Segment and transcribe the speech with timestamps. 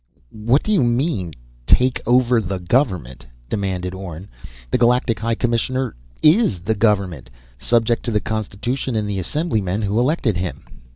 [0.31, 1.33] "What do you mean
[1.67, 4.29] take over the government?" demanded Orne.
[4.71, 5.93] "The Galactic High Commissioner
[6.23, 10.63] is the government subject to the Constitution and the Assemblymen who elected him."